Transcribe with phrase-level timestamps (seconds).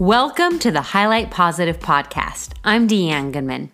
[0.00, 2.54] Welcome to the Highlight Positive podcast.
[2.64, 3.70] I'm Deanne Goodman.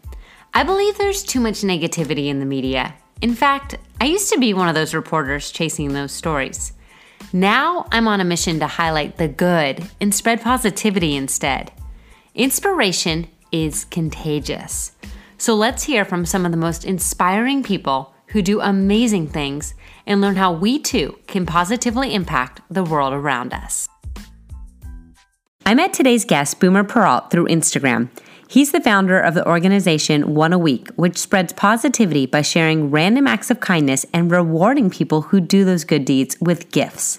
[0.53, 2.97] I believe there's too much negativity in the media.
[3.23, 6.73] In fact, I used to be one of those reporters chasing those stories.
[7.33, 11.71] Now I'm on a mission to highlight the good and spread positivity instead.
[12.35, 14.97] Inspiration is contagious.
[15.39, 19.75] So let's hear from some of the most inspiring people who do amazing things
[20.09, 23.89] and learn how we too can positively impact the world around us.
[25.67, 28.09] I met today's guest, Boomer Peralt, through Instagram.
[28.49, 33.27] He's the founder of the organization One a Week, which spreads positivity by sharing random
[33.27, 37.19] acts of kindness and rewarding people who do those good deeds with gifts.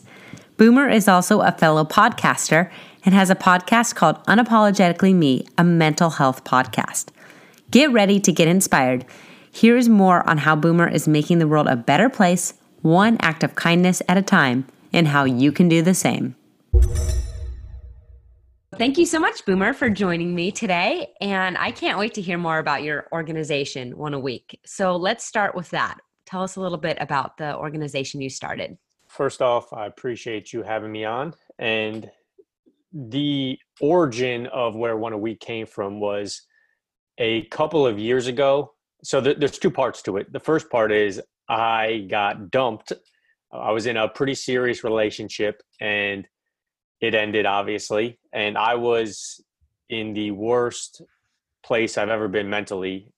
[0.56, 2.72] Boomer is also a fellow podcaster
[3.04, 7.08] and has a podcast called Unapologetically Me, a mental health podcast.
[7.70, 9.04] Get ready to get inspired.
[9.52, 13.56] Here's more on how Boomer is making the world a better place, one act of
[13.56, 16.38] kindness at a time, and how you can do the same.
[18.78, 21.08] Thank you so much, Boomer, for joining me today.
[21.20, 24.60] And I can't wait to hear more about your organization, One a Week.
[24.68, 25.98] So let's start with that.
[26.28, 28.78] Tell us a little bit about the organization you started.
[29.08, 31.34] First off, I appreciate you having me on.
[31.58, 32.08] And
[32.94, 36.44] the origin of where One a Week came from was
[37.18, 38.74] a couple of years ago.
[39.04, 40.32] So th- there's two parts to it.
[40.32, 41.20] The first part is
[41.50, 42.94] I got dumped.
[43.52, 46.28] I was in a pretty serious relationship and
[47.02, 48.20] it ended obviously.
[48.34, 49.42] And i was
[49.90, 51.02] in the worst
[51.64, 53.12] place i've ever been mentally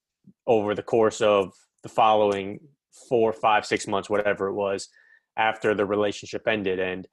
[0.47, 1.51] over the course of
[1.83, 2.59] the following
[3.07, 4.89] four five six months whatever it was
[5.37, 6.79] after the relationship ended.
[6.79, 7.07] And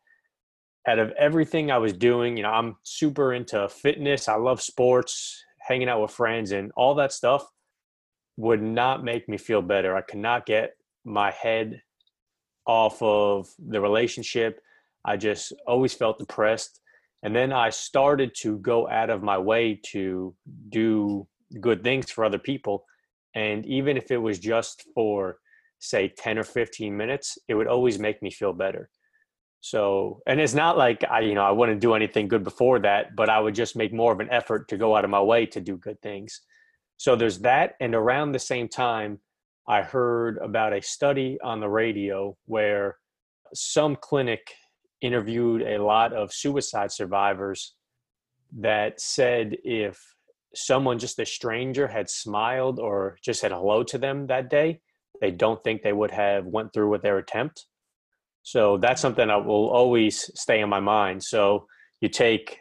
[0.88, 4.28] out of everything i was doing you know i'm super into fitness.
[4.28, 7.44] I love sports hanging out with friends and all that stuff
[8.36, 9.96] would not make me feel better.
[9.96, 10.72] I could not get
[11.04, 11.80] my head
[12.66, 14.60] off of the relationship
[15.06, 16.80] I just always felt depressed.
[17.22, 20.34] And then I started to go out of my way to
[20.68, 21.26] do
[21.60, 22.84] good things for other people.
[23.34, 25.38] And even if it was just for,
[25.78, 28.90] say, 10 or 15 minutes, it would always make me feel better.
[29.60, 33.16] So, and it's not like I, you know, I wouldn't do anything good before that,
[33.16, 35.46] but I would just make more of an effort to go out of my way
[35.46, 36.40] to do good things.
[36.98, 37.74] So there's that.
[37.80, 39.20] And around the same time,
[39.68, 42.96] I heard about a study on the radio where
[43.54, 44.52] some clinic
[45.00, 47.74] interviewed a lot of suicide survivors
[48.58, 50.00] that said if
[50.54, 54.80] someone just a stranger had smiled or just said hello to them that day
[55.20, 57.66] they don't think they would have went through with their attempt.
[58.42, 61.22] So that's something that will always stay in my mind.
[61.22, 61.66] So
[62.00, 62.58] you take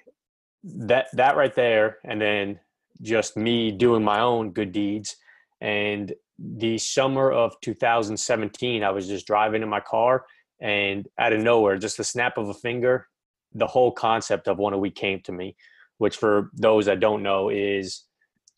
[0.64, 2.60] that that right there and then
[3.02, 5.16] just me doing my own good deeds.
[5.62, 10.26] And the summer of 2017 i was just driving in my car
[10.60, 13.08] and out of nowhere just the snap of a finger
[13.54, 15.56] the whole concept of one a week came to me
[15.98, 18.06] which for those that don't know is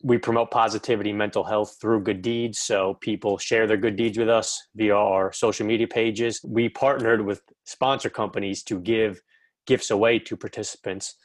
[0.02, 2.60] we promote positivity mental health through good deeds.
[2.60, 6.40] So people share their good deeds with us via our social media pages.
[6.44, 9.20] We partnered with sponsor companies to give
[9.66, 11.16] gifts away to participants.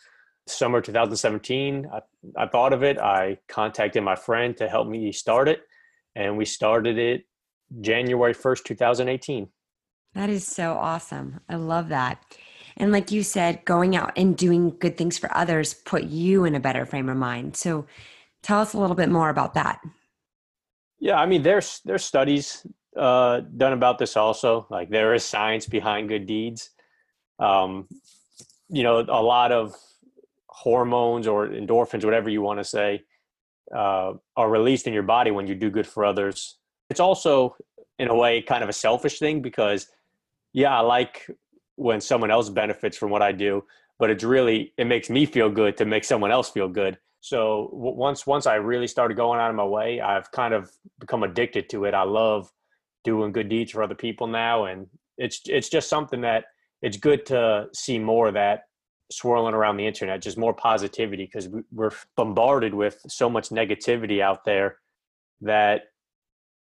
[0.48, 2.00] Summer 2017 I,
[2.36, 2.98] I thought of it.
[2.98, 5.62] I contacted my friend to help me start it
[6.16, 7.24] and we started it
[7.82, 9.48] january 1st 2018
[10.16, 11.40] that is so awesome.
[11.50, 12.24] I love that.
[12.78, 16.56] And like you said, going out and doing good things for others put you in
[16.56, 17.56] a better frame of mind.
[17.56, 17.86] So
[18.42, 19.80] tell us a little bit more about that.
[21.00, 22.66] Yeah, I mean there's there's studies
[22.98, 24.66] uh, done about this also.
[24.70, 26.70] Like there is science behind good deeds.
[27.40, 27.88] Um,
[28.70, 29.76] you know, a lot of
[30.48, 33.04] hormones or endorphins, whatever you want to say,
[33.76, 36.58] uh, are released in your body when you do good for others.
[36.90, 37.56] It's also,
[38.00, 39.88] in a way, kind of a selfish thing because
[40.54, 41.28] yeah, I like
[41.76, 43.64] when someone else benefits from what I do,
[44.00, 46.98] but it's really it makes me feel good to make someone else feel good.
[47.20, 51.24] So once once I really started going out of my way, I've kind of become
[51.24, 51.94] addicted to it.
[51.94, 52.52] I love
[53.04, 54.88] doing good deeds for other people now, and
[55.18, 56.46] it's it's just something that
[56.82, 58.64] it's good to see more of that
[59.12, 64.44] swirling around the internet, just more positivity because we're bombarded with so much negativity out
[64.44, 64.78] there
[65.42, 65.84] that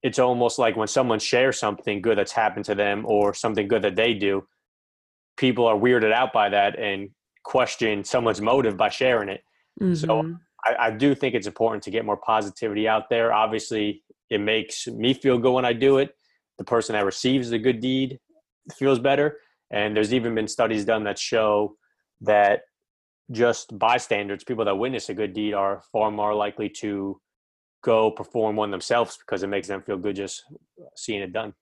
[0.02, 3.82] it's almost like when someone shares something good that's happened to them or something good
[3.82, 4.46] that they do,
[5.36, 7.10] people are weirded out by that and
[7.44, 9.42] question someone's motive by sharing it.
[9.80, 9.94] Mm-hmm.
[9.94, 13.32] So I, I, do think it's important to get more positivity out there.
[13.32, 16.10] Obviously, it makes me feel good when I do it.
[16.58, 18.18] The person that receives the good deed
[18.76, 19.38] feels better.
[19.70, 21.76] And there's even been studies done that show
[22.22, 22.62] that
[23.30, 27.20] just bystanders, people that witness a good deed, are far more likely to
[27.82, 30.44] go perform one themselves because it makes them feel good just
[30.96, 31.54] seeing it done.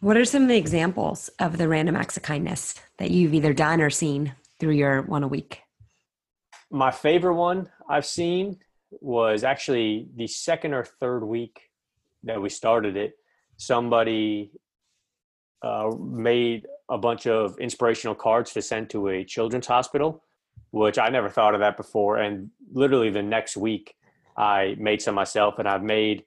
[0.00, 3.52] What are some of the examples of the random acts of kindness that you've either
[3.52, 5.64] done or seen through your one a week?
[6.74, 8.58] my favorite one I've seen
[8.90, 11.70] was actually the second or third week
[12.24, 13.14] that we started it.
[13.56, 14.50] Somebody
[15.62, 20.24] uh, made a bunch of inspirational cards to send to a children's hospital,
[20.72, 22.18] which I never thought of that before.
[22.18, 23.94] And literally the next week,
[24.36, 26.24] I made some myself, and I've made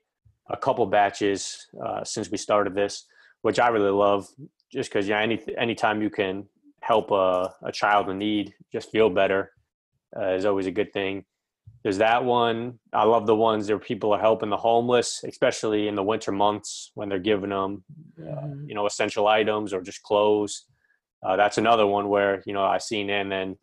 [0.50, 3.06] a couple batches uh, since we started this,
[3.42, 4.27] which I really love.
[4.71, 6.45] Just because yeah, any anytime you can
[6.81, 9.51] help a, a child in need just feel better
[10.18, 11.25] uh, is always a good thing.
[11.83, 12.80] There's that one.
[12.92, 16.92] I love the ones where people are helping the homeless, especially in the winter months
[16.95, 17.83] when they're giving them,
[18.19, 18.69] uh, mm-hmm.
[18.69, 20.65] you know, essential items or just clothes.
[21.24, 23.56] Uh, that's another one where you know I seen in and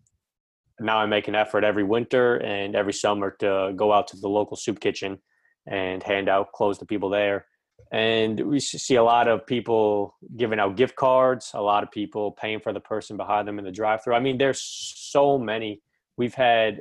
[0.81, 4.29] now I make an effort every winter and every summer to go out to the
[4.29, 5.19] local soup kitchen
[5.67, 7.47] and hand out clothes to people there.
[7.93, 12.33] And we see a lot of people giving out gift cards, a lot of people
[12.33, 14.15] paying for the person behind them in the drive-through.
[14.15, 15.81] I mean, there's so many.
[16.17, 16.81] We've had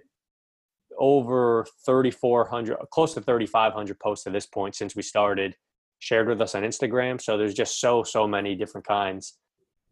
[0.97, 5.55] over 3,400, close to 3,500 posts at this point since we started,
[5.99, 7.21] shared with us on Instagram.
[7.21, 9.37] So there's just so, so many different kinds.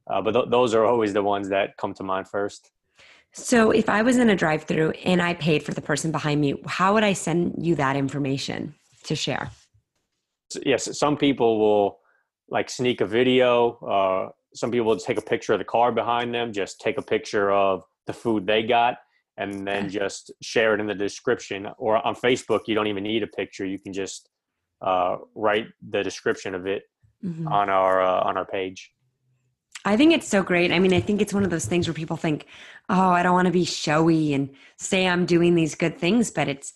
[0.09, 2.71] Uh, but th- those are always the ones that come to mind first.
[3.33, 6.41] So if I was in a drive through and I paid for the person behind
[6.41, 8.75] me, how would I send you that information
[9.05, 9.51] to share?
[10.65, 11.99] Yes, some people will
[12.49, 13.77] like sneak a video.
[13.77, 17.01] Uh, some people will take a picture of the car behind them, just take a
[17.01, 18.97] picture of the food they got
[19.37, 23.23] and then just share it in the description or on facebook you don't even need
[23.23, 24.29] a picture you can just
[24.81, 26.83] uh, write the description of it
[27.23, 27.47] mm-hmm.
[27.47, 28.91] on our uh, on our page
[29.85, 31.93] i think it's so great i mean i think it's one of those things where
[31.93, 32.45] people think
[32.89, 36.47] oh i don't want to be showy and say i'm doing these good things but
[36.47, 36.73] it's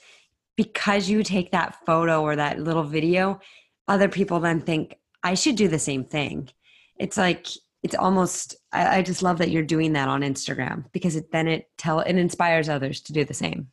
[0.55, 3.39] because you take that photo or that little video
[3.87, 6.49] other people then think i should do the same thing.
[6.97, 7.47] It's like
[7.83, 11.69] it's almost I, just love that you're doing that on instagram because it then it
[11.77, 13.67] tell it inspires others to do the same.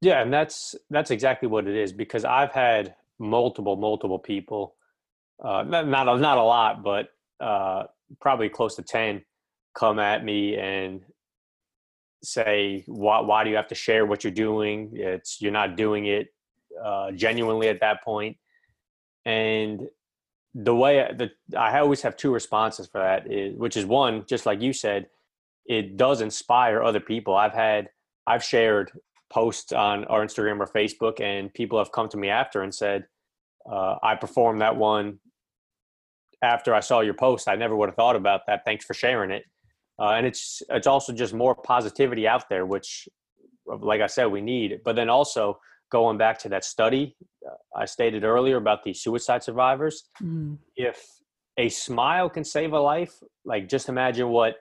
[0.00, 4.74] Yeah and that's that's exactly what it is because i've had multiple multiple people
[5.42, 7.08] uh not not a, not a lot but
[7.40, 7.84] uh
[8.20, 9.22] probably close to 10
[9.74, 11.02] come at me and
[12.22, 16.06] say why why do you have to share what you're doing it's you're not doing
[16.06, 16.28] it
[16.82, 18.36] uh genuinely at that point
[19.26, 19.88] and
[20.56, 24.46] the way that I always have two responses for that is, which is one, just
[24.46, 25.08] like you said,
[25.66, 27.34] it does inspire other people.
[27.34, 27.90] I've had,
[28.26, 28.90] I've shared
[29.28, 33.04] posts on our Instagram or Facebook, and people have come to me after and said,
[33.70, 35.18] uh, "I performed that one
[36.42, 37.48] after I saw your post.
[37.48, 38.62] I never would have thought about that.
[38.64, 39.44] Thanks for sharing it."
[39.98, 43.08] Uh, and it's it's also just more positivity out there, which,
[43.66, 44.80] like I said, we need.
[44.84, 45.58] But then also
[45.90, 47.16] going back to that study
[47.46, 50.58] uh, I stated earlier about the suicide survivors, mm.
[50.76, 51.04] if
[51.58, 53.12] a smile can save a life,
[53.44, 54.56] like just imagine what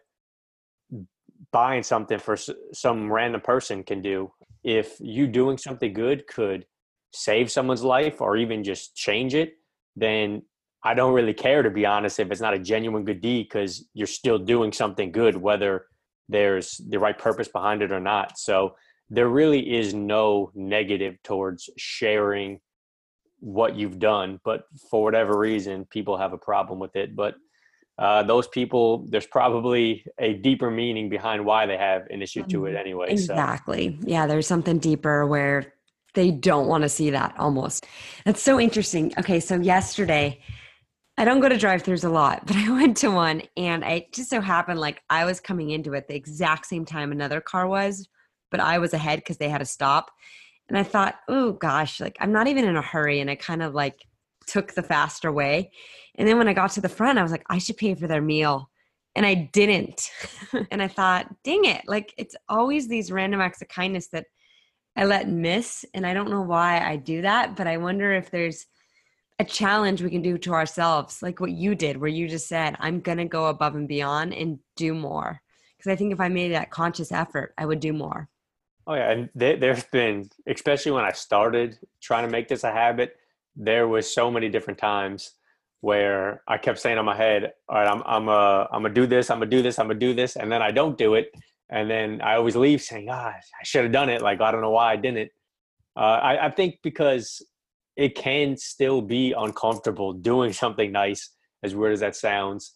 [1.51, 2.37] buying something for
[2.73, 4.31] some random person can do.
[4.63, 6.65] If you doing something good could
[7.13, 9.53] save someone's life or even just change it,
[9.95, 10.43] then
[10.85, 13.85] I don't really care to be honest if it's not a genuine good deed because
[13.93, 15.87] you're still doing something good, whether
[16.29, 18.39] there's the right purpose behind it or not.
[18.39, 18.75] So
[19.09, 22.59] there really is no negative towards sharing
[23.39, 27.35] what you've done but for whatever reason people have a problem with it but
[27.99, 32.65] uh, those people there's probably a deeper meaning behind why they have an issue to
[32.65, 32.77] it mm-hmm.
[32.77, 34.07] anyway exactly so.
[34.07, 35.73] yeah there's something deeper where
[36.13, 37.85] they don't want to see that almost
[38.25, 40.39] that's so interesting okay so yesterday
[41.17, 44.29] I don't go to drive-throughs a lot, but I went to one and I just
[44.29, 48.07] so happened like I was coming into it the exact same time another car was
[48.51, 50.11] but I was ahead because they had to stop.
[50.69, 53.19] And I thought, oh gosh, like I'm not even in a hurry.
[53.19, 54.05] And I kind of like
[54.47, 55.71] took the faster way.
[56.15, 58.07] And then when I got to the front, I was like, I should pay for
[58.07, 58.69] their meal.
[59.13, 60.09] And I didn't.
[60.71, 61.81] and I thought, dang it.
[61.85, 64.25] Like it's always these random acts of kindness that
[64.95, 65.83] I let miss.
[65.93, 68.65] And I don't know why I do that, but I wonder if there's
[69.39, 72.75] a challenge we can do to ourselves, like what you did, where you just said,
[72.79, 75.41] I'm going to go above and beyond and do more.
[75.77, 78.29] Because I think if I made that conscious effort, I would do more.
[78.87, 82.71] Oh yeah, and there, there's been, especially when I started trying to make this a
[82.71, 83.17] habit,
[83.55, 85.31] there was so many different times
[85.81, 89.07] where I kept saying in my head, "All right, I'm I'm uh I'm gonna do
[89.07, 91.31] this, I'm gonna do this, I'm gonna do this," and then I don't do it,
[91.69, 94.61] and then I always leave saying, "Ah, I should have done it." Like I don't
[94.61, 95.31] know why I didn't.
[95.95, 97.41] Uh, I, I think because
[97.95, 101.31] it can still be uncomfortable doing something nice,
[101.63, 102.73] as weird as that sounds,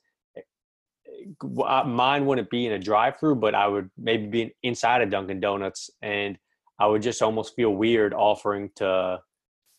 [1.43, 5.89] mine wouldn't be in a drive-through, but I would maybe be inside a Dunkin' Donuts,
[6.01, 6.37] and
[6.79, 9.19] I would just almost feel weird offering to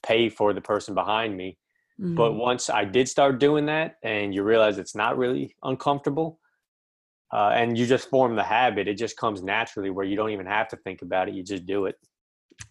[0.03, 1.57] pay for the person behind me.
[2.01, 2.15] Mm-hmm.
[2.15, 6.39] But once I did start doing that, and you realize it's not really uncomfortable,
[7.33, 8.89] uh, and you just form the habit.
[8.89, 11.35] It just comes naturally where you don't even have to think about it.
[11.35, 11.97] You just do it.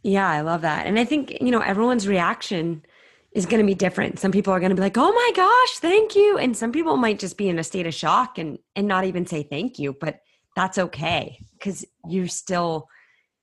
[0.04, 0.88] Yeah, I love that.
[0.88, 2.84] And I think, you know, everyone's reaction
[3.32, 4.20] is going to be different.
[4.20, 6.98] Some people are going to be like, "Oh my gosh, thank you." And some people
[6.98, 9.96] might just be in a state of shock and and not even say thank you,
[10.00, 10.22] but
[10.56, 12.88] that's okay cuz you still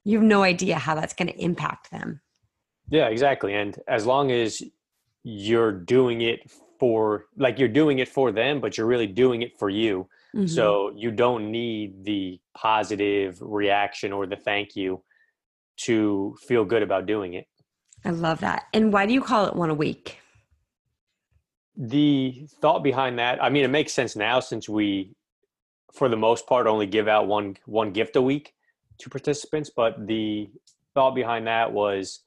[0.05, 2.21] you have no idea how that's going to impact them.
[2.89, 3.55] Yeah, exactly.
[3.55, 4.63] And as long as
[5.23, 9.59] you're doing it for like you're doing it for them, but you're really doing it
[9.59, 10.09] for you.
[10.35, 10.47] Mm-hmm.
[10.47, 15.03] So you don't need the positive reaction or the thank you
[15.77, 17.47] to feel good about doing it.
[18.05, 18.65] I love that.
[18.73, 20.19] And why do you call it one a week?
[21.77, 25.15] The thought behind that, I mean, it makes sense now since we,
[25.93, 28.55] for the most part, only give out one one gift a week
[28.99, 29.71] to participants.
[29.75, 30.49] But the
[30.95, 32.21] thought behind that was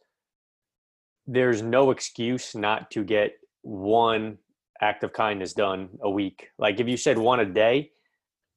[1.25, 4.37] there's no excuse not to get one
[4.81, 6.49] act of kindness done a week.
[6.57, 7.91] Like if you said one a day,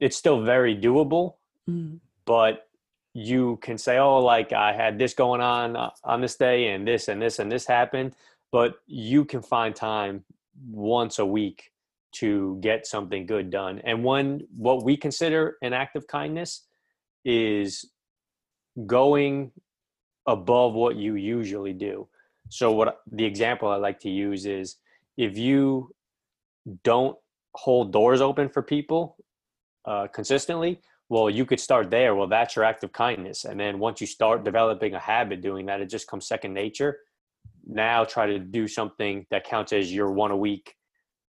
[0.00, 1.34] it's still very doable,
[1.68, 2.00] mm.
[2.24, 2.66] but
[3.14, 6.86] you can say, oh, like I had this going on uh, on this day and
[6.86, 8.14] this and this and this happened,
[8.50, 10.24] but you can find time
[10.70, 11.72] once a week
[12.12, 13.80] to get something good done.
[13.84, 16.66] And when what we consider an act of kindness
[17.24, 17.90] is
[18.86, 19.52] going
[20.26, 22.08] above what you usually do.
[22.48, 24.76] So what the example I like to use is
[25.16, 25.94] if you
[26.84, 27.16] don't
[27.54, 29.16] hold doors open for people
[29.84, 30.80] uh, consistently,
[31.12, 32.14] well, you could start there.
[32.14, 33.44] Well, that's your act of kindness.
[33.44, 37.00] And then once you start developing a habit doing that, it just comes second nature.
[37.66, 40.74] Now try to do something that counts as your one a week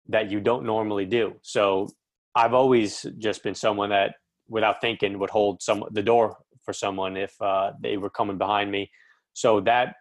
[0.08, 1.34] that you don't normally do.
[1.42, 1.88] So
[2.36, 4.14] I've always just been someone that
[4.46, 8.70] without thinking would hold some the door for someone if uh, they were coming behind
[8.70, 8.88] me.
[9.32, 9.96] So that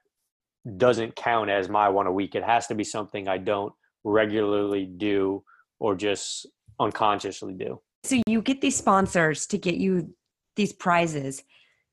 [0.78, 2.36] doesn't count as my one a week.
[2.36, 3.74] It has to be something I don't
[4.04, 5.44] regularly do
[5.80, 6.46] or just
[6.80, 7.82] unconsciously do.
[8.04, 10.14] So you get these sponsors to get you
[10.56, 11.44] these prizes.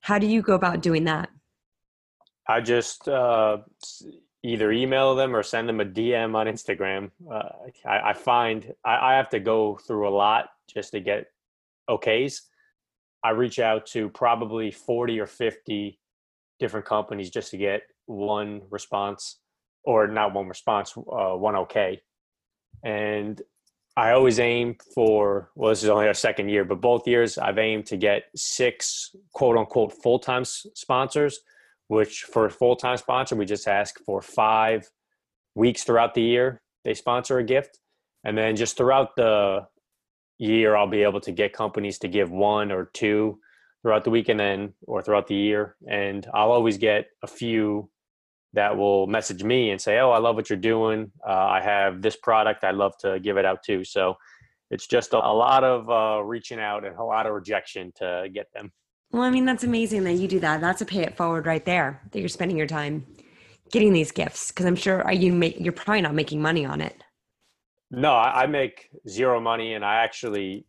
[0.01, 1.29] How do you go about doing that?
[2.49, 3.59] I just uh,
[4.43, 7.11] either email them or send them a DM on Instagram.
[7.31, 7.49] Uh,
[7.87, 11.27] I, I, find I, I have to go through a lot just to get
[11.91, 12.41] okays.
[13.23, 15.99] I reach out to probably 40 or 50
[16.59, 19.41] different companies just to get one response
[19.85, 22.01] or not one response, uh, one okay.
[22.85, 23.41] And
[23.99, 27.59] I always aim for, well, this is only our second year, but both years I've
[27.59, 31.41] aimed to get six quote unquote full time sponsors,
[31.89, 34.89] which for a full time sponsor, we just ask for five
[35.57, 36.63] weeks throughout the year.
[36.85, 37.81] They sponsor a gift.
[38.23, 39.67] And then just throughout the
[40.39, 43.41] year, I'll be able to get companies to give one or two
[43.83, 45.75] throughout the week and then, or throughout the year.
[45.91, 47.91] And I'll always get a few
[48.55, 51.11] that will message me and say, "Oh, I love what you're doing.
[51.27, 52.65] Uh, I have this product.
[52.65, 54.17] I'd love to give it out too." So
[54.71, 58.29] it's just a, a lot of uh, reaching out and a lot of rejection to
[58.33, 58.73] get them.
[59.11, 60.61] Well, I mean, that's amazing that you do that.
[60.61, 62.03] That's a pay it forward right there.
[62.13, 63.07] That you're spending your time
[63.71, 66.81] getting these gifts because I'm sure are you make, you're probably not making money on
[66.81, 67.03] it.
[67.91, 70.67] No, I, I make zero money, and I actually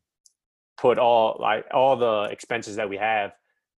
[0.77, 3.31] put all like all the expenses that we have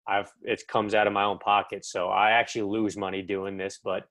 [0.08, 3.80] I've it comes out of my own pocket, so I actually lose money doing this,
[3.84, 4.08] but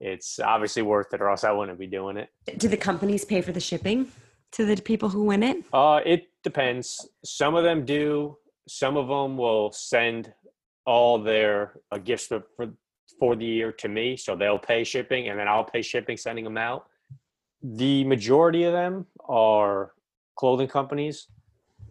[0.00, 2.28] it's obviously worth it, or else I wouldn't be doing it.
[2.58, 4.10] Do the companies pay for the shipping
[4.52, 5.64] to the people who win it?
[5.72, 7.08] Uh, it depends.
[7.24, 8.36] Some of them do.
[8.68, 10.32] Some of them will send
[10.86, 12.68] all their uh, gifts for, for
[13.18, 16.44] for the year to me, so they'll pay shipping, and then I'll pay shipping sending
[16.44, 16.86] them out.
[17.62, 19.92] The majority of them are
[20.36, 21.28] clothing companies,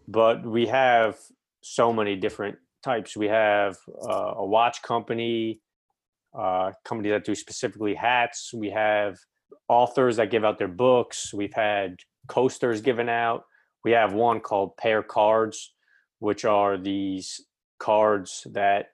[0.06, 1.18] but we have
[1.62, 3.16] so many different types.
[3.16, 3.76] We have
[4.08, 5.60] uh, a watch company,
[6.38, 8.52] uh, company that do specifically hats.
[8.52, 9.16] We have
[9.68, 11.32] authors that give out their books.
[11.32, 11.96] We've had
[12.28, 13.44] coasters given out.
[13.84, 15.74] We have one called Pair Cards,
[16.18, 17.40] which are these
[17.78, 18.86] cards that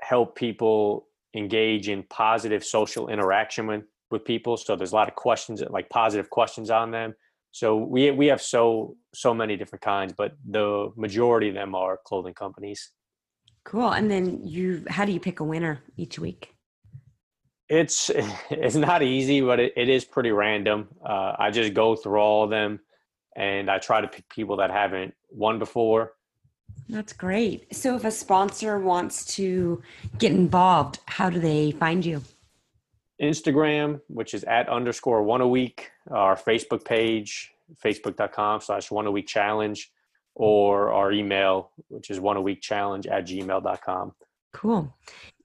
[0.00, 4.56] help people engage in positive social interaction with, with people.
[4.56, 7.14] So there's a lot of questions, like positive questions on them.
[7.52, 11.98] So we we have so so many different kinds, but the majority of them are
[12.04, 12.90] clothing companies.
[13.64, 13.90] Cool.
[13.90, 16.54] And then you, how do you pick a winner each week?
[17.68, 18.10] It's
[18.50, 20.88] it's not easy, but it, it is pretty random.
[21.04, 22.80] Uh, I just go through all of them,
[23.36, 26.12] and I try to pick people that haven't won before.
[26.88, 27.74] That's great.
[27.74, 29.82] So, if a sponsor wants to
[30.18, 32.22] get involved, how do they find you?
[33.20, 37.52] Instagram, which is at underscore one a week, our Facebook page,
[37.84, 39.90] facebook.com slash one a week challenge,
[40.34, 44.12] or our email, which is one a week challenge at gmail.com.
[44.52, 44.94] Cool.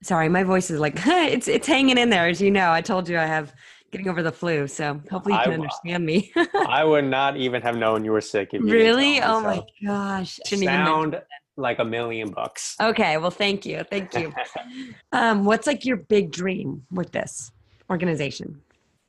[0.01, 2.27] Sorry, my voice is like it's it's hanging in there.
[2.27, 3.53] As you know, I told you I have
[3.91, 6.31] getting over the flu, so hopefully you can I- understand me.
[6.67, 8.49] I would not even have known you were sick.
[8.53, 9.21] If you really?
[9.21, 10.39] Oh my so gosh!
[10.51, 11.21] Even Sound
[11.57, 12.75] like a million bucks.
[12.81, 14.33] Okay, well, thank you, thank you.
[15.11, 17.51] um, what's like your big dream with this
[17.89, 18.61] organization?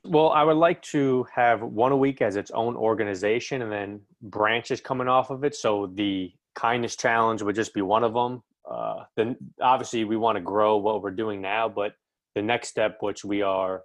[0.03, 4.01] Well, I would like to have one a week as its own organization and then
[4.21, 5.55] branches coming off of it.
[5.55, 8.41] So the kindness challenge would just be one of them.
[8.69, 11.93] Uh, then obviously we want to grow what we're doing now, but
[12.35, 13.83] the next step, which we are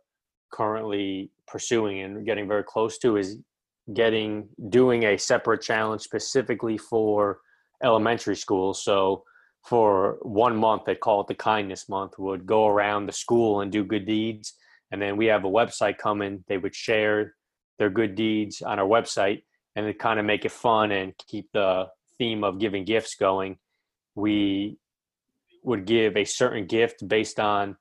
[0.53, 3.39] currently pursuing and getting very close to, is
[3.93, 7.41] getting doing a separate challenge specifically for
[7.83, 8.85] elementary schools.
[8.85, 9.25] So
[9.65, 13.73] for one month, they call it the kindness month, would go around the school and
[13.73, 14.55] do good deeds
[14.93, 16.45] and then we have a website coming.
[16.47, 17.35] They would share
[17.79, 19.43] their good deeds on our website
[19.75, 21.87] and to kind of make it fun and keep the
[22.19, 23.57] theme of giving gifts going.
[24.15, 24.77] We
[25.65, 27.77] would give a certain gift based on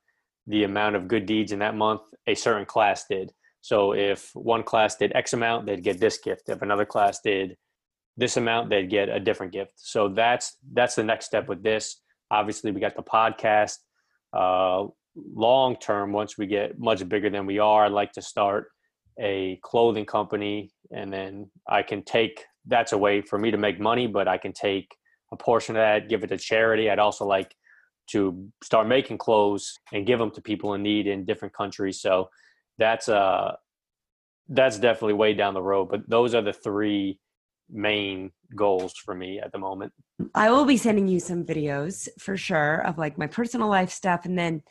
[0.46, 3.30] the amount of good deeds in that month a certain class did.
[3.60, 6.48] So if one class did x amount they'd get this gift.
[6.48, 7.56] If another class did
[8.16, 9.74] this amount they'd get a different gift.
[9.76, 12.00] So that's that's the next step with this.
[12.30, 13.76] Obviously we got the podcast
[14.32, 18.68] uh, long term once we get much bigger than we are i'd like to start
[19.20, 23.78] a clothing company and then i can take that's a way for me to make
[23.78, 24.96] money but i can take
[25.32, 27.54] a portion of that give it to charity i'd also like
[28.08, 32.28] to start making clothes and give them to people in need in different countries so
[32.78, 33.52] that's uh
[34.48, 37.18] that's definitely way down the road but those are the three
[37.70, 39.92] main goals for me at the moment
[40.34, 44.24] I will be sending you some videos for sure of like my personal life stuff.
[44.24, 44.62] And then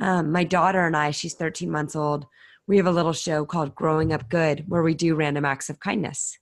[0.00, 2.26] um, my daughter and I, she's 13 months old,
[2.66, 5.80] we have a little show called Growing Up Good where we do random acts of
[5.80, 6.38] kindness.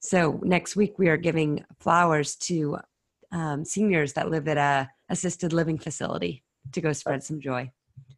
[0.00, 2.78] So next week we are giving flowers to
[3.32, 7.70] um, seniors that live at a assisted living facility to go spread some joy.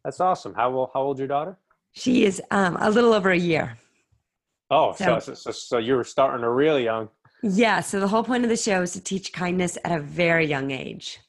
[0.03, 1.57] that's awesome how, old- how old's your daughter
[1.93, 3.77] She is um, a little over a year.
[4.69, 7.09] oh so, So- so, so, so you're starting her really young
[7.43, 7.81] Yeah.
[7.81, 10.71] So the whole point of the show is to teach kindness at a very young
[10.71, 11.19] age.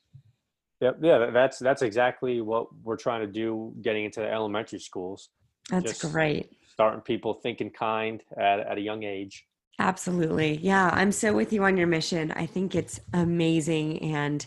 [0.81, 0.99] Yep.
[1.03, 1.31] Yeah.
[1.31, 3.73] That's that's exactly what we're trying to do.
[3.83, 5.31] Getting into the elementary schools,
[5.71, 6.53] That's Just- great.
[6.73, 9.45] starting people thinking kind at, at a young age.
[9.81, 10.57] Absolutely.
[10.63, 12.33] Yeah, I'm so with you on your mission.
[12.33, 14.03] I think it's amazing.
[14.15, 14.45] And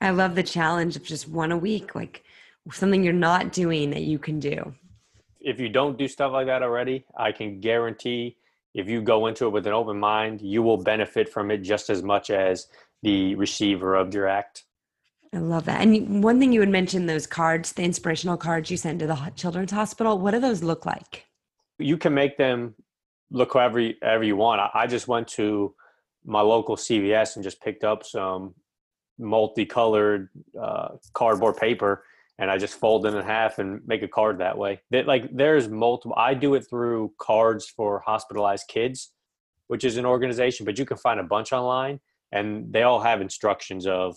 [0.00, 2.24] I love the challenge of just one a week, like
[2.72, 4.74] something you're not doing that you can do.
[5.40, 8.36] If you don't do stuff like that already, I can guarantee
[8.74, 11.90] if you go into it with an open mind, you will benefit from it just
[11.90, 12.66] as much as
[13.02, 14.64] the receiver of your act.
[15.34, 15.80] I love that.
[15.80, 19.32] And one thing you had mentioned those cards, the inspirational cards you send to the
[19.34, 20.18] children's hospital.
[20.18, 21.24] What do those look like?
[21.78, 22.74] You can make them
[23.30, 24.60] look however you, however you want.
[24.60, 25.74] I, I just went to
[26.24, 28.54] my local CVS and just picked up some
[29.18, 30.28] multicolored
[30.60, 32.04] uh, cardboard paper
[32.38, 34.80] and I just fold it in half and make a card that way.
[34.90, 36.14] That like there's multiple.
[36.16, 39.12] I do it through cards for hospitalized kids,
[39.68, 42.00] which is an organization, but you can find a bunch online,
[42.32, 44.16] and they all have instructions of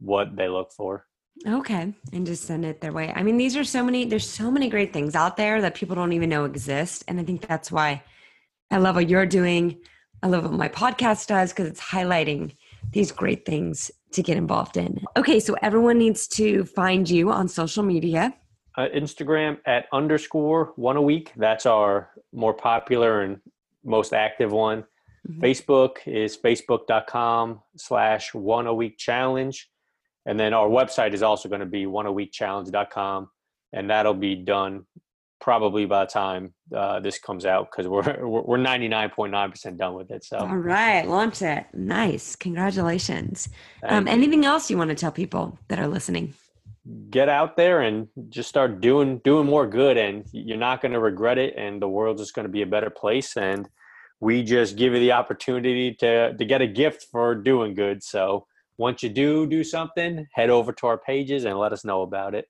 [0.00, 1.06] what they look for.
[1.46, 1.94] Okay.
[2.12, 3.12] And just send it their way.
[3.14, 5.96] I mean, these are so many, there's so many great things out there that people
[5.96, 7.04] don't even know exist.
[7.08, 8.02] And I think that's why
[8.70, 9.80] I love what you're doing.
[10.22, 12.54] I love what my podcast does because it's highlighting
[12.92, 15.02] these great things to get involved in.
[15.16, 15.40] Okay.
[15.40, 18.34] So everyone needs to find you on social media.
[18.76, 21.32] Uh, Instagram at underscore one a week.
[21.36, 23.40] That's our more popular and
[23.82, 24.84] most active one.
[25.28, 25.40] Mhm.
[25.40, 29.70] Facebook is facebook.com slash one a week challenge.
[30.30, 33.28] And then our website is also going to be one a week challenge.com.
[33.72, 34.86] And that'll be done
[35.40, 40.12] probably by the time uh, this comes out because we're, we're we're 99.9% done with
[40.12, 40.22] it.
[40.22, 41.04] So All right.
[41.08, 41.66] Launch it.
[41.74, 42.36] Nice.
[42.36, 43.48] Congratulations.
[43.82, 46.34] Um, anything else you want to tell people that are listening?
[47.10, 50.98] get out there and just start doing doing more good and you're not going to
[50.98, 53.68] regret it and the world's just going to be a better place and
[54.18, 58.46] we just give you the opportunity to to get a gift for doing good so
[58.80, 62.34] once you do do something head over to our pages and let us know about
[62.34, 62.46] it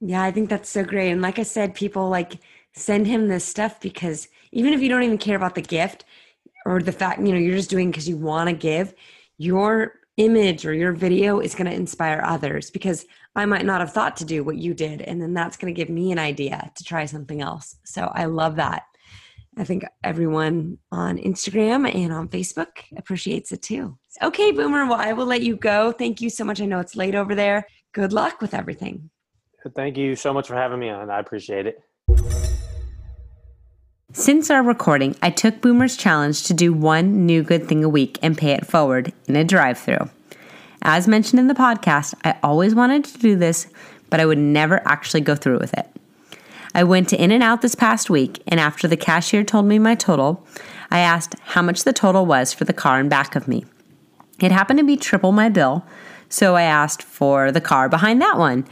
[0.00, 1.10] Yeah, I think that's so great.
[1.12, 2.40] And like I said, people like
[2.74, 6.04] send him this stuff because even if you don't even care about the gift
[6.66, 8.92] or the fact, you know, you're just doing because you want to give,
[9.38, 13.92] your image or your video is going to inspire others because I might not have
[13.92, 15.02] thought to do what you did.
[15.02, 17.76] And then that's going to give me an idea to try something else.
[17.84, 18.84] So I love that.
[19.56, 23.96] I think everyone on Instagram and on Facebook appreciates it too.
[24.22, 24.86] Okay, Boomer.
[24.86, 25.92] Well, I will let you go.
[25.92, 26.60] Thank you so much.
[26.60, 27.66] I know it's late over there.
[27.92, 29.10] Good luck with everything.
[29.74, 31.80] thank you so much for having me on i appreciate it
[34.12, 38.16] Since our recording, I took Boomer's challenge to do one new good thing a week
[38.22, 40.08] and pay it forward in a drive through.
[40.82, 43.66] As mentioned in the podcast, I always wanted to do this,
[44.10, 45.88] but I would never actually go through with it.
[46.74, 49.78] I went to In N Out this past week, and after the cashier told me
[49.78, 50.44] my total,
[50.90, 53.64] I asked how much the total was for the car in back of me.
[54.40, 55.86] It happened to be triple my bill,
[56.28, 58.66] so I asked for the car behind that one,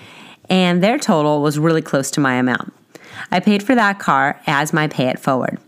[0.51, 2.73] and their total was really close to my amount.
[3.31, 5.59] I paid for that car as my pay it forward.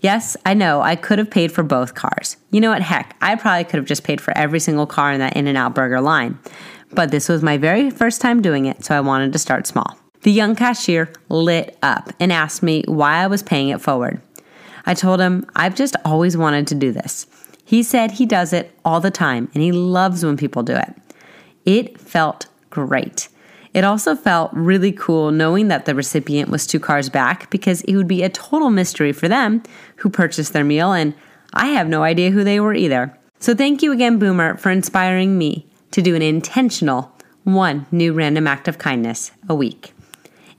[0.00, 2.36] Yes, I know I could have paid for both cars.
[2.50, 2.82] You know what?
[2.82, 5.56] Heck, I probably could have just paid for every single car in that In N
[5.56, 6.38] Out burger line.
[6.92, 9.98] But this was my very first time doing it, so I wanted to start small.
[10.28, 14.20] The young cashier lit up and asked me why I was paying it forward.
[14.84, 17.26] I told him I've just always wanted to do this.
[17.64, 20.94] He said he does it all the time and he loves when people do it.
[21.64, 23.28] It felt great.
[23.72, 27.96] It also felt really cool knowing that the recipient was two cars back because it
[27.96, 29.62] would be a total mystery for them
[29.96, 31.14] who purchased their meal, and
[31.54, 33.18] I have no idea who they were either.
[33.40, 38.46] So thank you again, Boomer, for inspiring me to do an intentional one new random
[38.46, 39.94] act of kindness a week.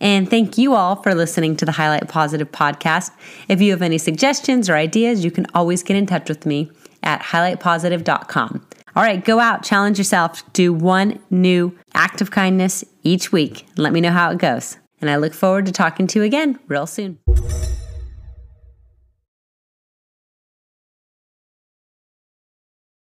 [0.02, 3.12] And thank you all for listening to the Highlight Positive podcast.
[3.48, 6.72] If you have any suggestions or ideas, you can always get in touch with me
[7.04, 8.66] at highlightpositive.com.
[8.96, 13.94] All right, go out, challenge yourself, do one new act of kindness each week, let
[13.94, 14.78] me know how it goes.
[15.00, 17.20] And I look forward to talking to you again real soon.